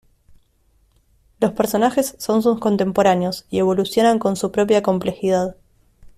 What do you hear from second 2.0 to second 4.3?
son sus contemporáneos, y evolucionan